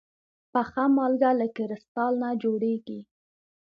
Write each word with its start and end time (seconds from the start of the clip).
پخه 0.51 0.83
مالګه 0.95 1.31
له 1.39 1.47
کريستال 1.57 2.13
نه 2.21 2.29
جوړېږي. 2.43 2.99